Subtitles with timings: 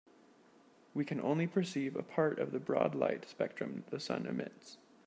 [0.95, 4.79] We can only perceive a part of the broad light spectrum the sun emits.